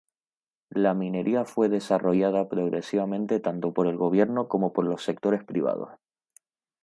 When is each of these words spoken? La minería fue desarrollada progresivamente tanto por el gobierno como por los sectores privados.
La 0.73 0.95
minería 0.95 1.45
fue 1.45 1.69
desarrollada 1.69 2.49
progresivamente 2.49 3.39
tanto 3.39 3.71
por 3.71 3.85
el 3.85 3.97
gobierno 3.97 4.47
como 4.47 4.73
por 4.73 4.85
los 4.87 5.03
sectores 5.03 5.43
privados. 5.43 5.91